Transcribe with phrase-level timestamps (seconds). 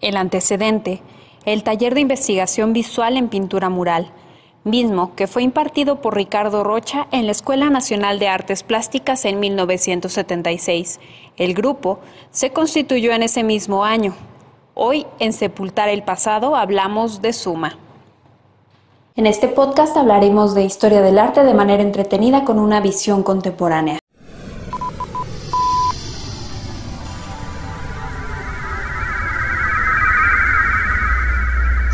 [0.00, 1.02] El antecedente,
[1.44, 4.10] el taller de investigación visual en pintura mural,
[4.64, 9.40] mismo que fue impartido por Ricardo Rocha en la Escuela Nacional de Artes Plásticas en
[9.40, 11.00] 1976.
[11.36, 12.00] El grupo
[12.30, 14.14] se constituyó en ese mismo año.
[14.74, 17.78] Hoy, en Sepultar el Pasado, hablamos de Suma.
[19.16, 23.99] En este podcast hablaremos de historia del arte de manera entretenida con una visión contemporánea.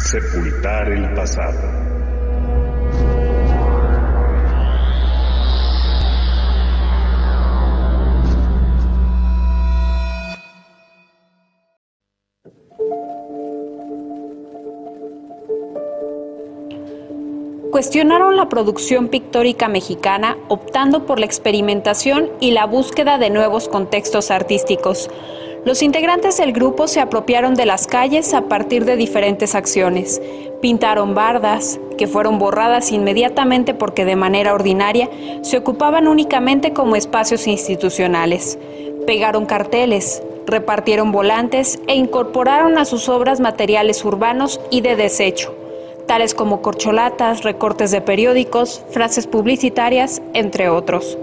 [0.06, 1.58] Sepultar el pasado.
[17.72, 24.30] Cuestionaron la producción pictórica mexicana optando por la experimentación y la búsqueda de nuevos contextos
[24.30, 25.10] artísticos.
[25.66, 30.22] Los integrantes del grupo se apropiaron de las calles a partir de diferentes acciones.
[30.62, 35.10] Pintaron bardas, que fueron borradas inmediatamente porque de manera ordinaria
[35.42, 38.60] se ocupaban únicamente como espacios institucionales.
[39.08, 45.52] Pegaron carteles, repartieron volantes e incorporaron a sus obras materiales urbanos y de desecho
[46.06, 51.18] tales como corcholatas, recortes de periódicos, frases publicitarias, entre otros.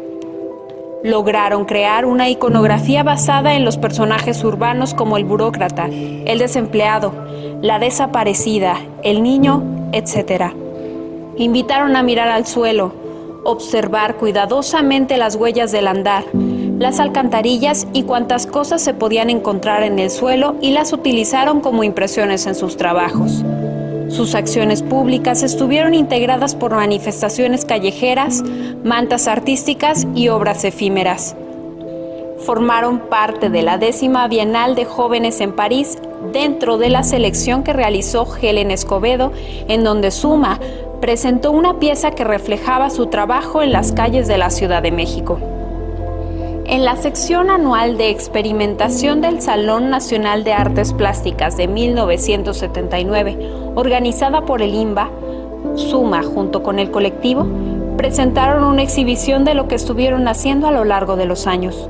[1.03, 7.13] Lograron crear una iconografía basada en los personajes urbanos como el burócrata, el desempleado,
[7.61, 10.53] la desaparecida, el niño, etc.
[11.35, 12.93] Invitaron a mirar al suelo,
[13.43, 19.99] observar cuidadosamente las huellas del andar, las alcantarillas y cuantas cosas se podían encontrar en
[19.99, 23.43] el suelo y las utilizaron como impresiones en sus trabajos.
[24.13, 28.43] Sus acciones públicas estuvieron integradas por manifestaciones callejeras,
[28.83, 31.35] mantas artísticas y obras efímeras.
[32.45, 35.97] Formaron parte de la décima Bienal de Jóvenes en París
[36.31, 39.31] dentro de la selección que realizó Helen Escobedo,
[39.67, 40.59] en donde Suma
[41.01, 45.39] presentó una pieza que reflejaba su trabajo en las calles de la Ciudad de México.
[46.73, 53.37] En la sección anual de experimentación del Salón Nacional de Artes Plásticas de 1979,
[53.75, 55.11] organizada por el IMBA,
[55.75, 57.45] Suma, junto con el colectivo,
[57.95, 61.87] presentaron una exhibición de lo que estuvieron haciendo a lo largo de los años.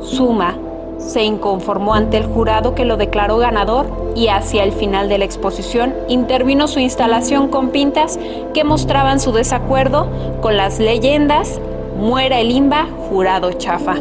[0.00, 0.56] Suma
[0.96, 5.26] se inconformó ante el jurado que lo declaró ganador y hacia el final de la
[5.26, 8.18] exposición intervino su instalación con pintas
[8.54, 10.08] que mostraban su desacuerdo
[10.40, 11.60] con las leyendas
[11.98, 13.96] Muera el IMBA, jurado chafa.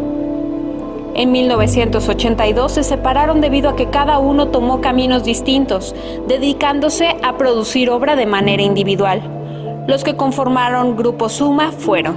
[1.13, 5.93] En 1982 se separaron debido a que cada uno tomó caminos distintos,
[6.27, 9.21] dedicándose a producir obra de manera individual.
[9.87, 12.15] Los que conformaron Grupo Suma fueron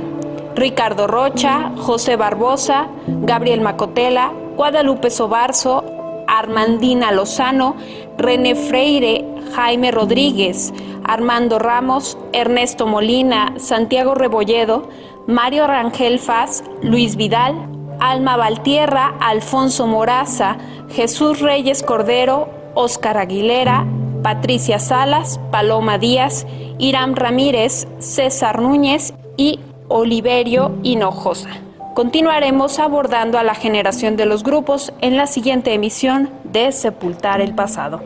[0.54, 5.82] Ricardo Rocha, José Barbosa, Gabriel Macotela, Guadalupe Sobarzo,
[6.28, 7.74] Armandina Lozano,
[8.16, 10.72] René Freire, Jaime Rodríguez,
[11.02, 14.88] Armando Ramos, Ernesto Molina, Santiago Rebolledo,
[15.26, 17.73] Mario Rangel Faz, Luis Vidal,
[18.10, 20.58] Alma Valtierra, Alfonso Moraza,
[20.90, 23.86] Jesús Reyes Cordero, Óscar Aguilera,
[24.22, 26.46] Patricia Salas, Paloma Díaz,
[26.78, 31.48] Irán Ramírez, César Núñez y Oliverio Hinojosa.
[31.94, 37.54] Continuaremos abordando a la generación de los grupos en la siguiente emisión de Sepultar el
[37.54, 38.02] Pasado.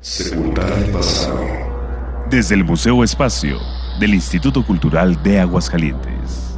[0.00, 1.40] Sepultar el Pasado.
[2.30, 3.58] Desde el Museo Espacio
[3.98, 6.51] del Instituto Cultural de Aguascalientes.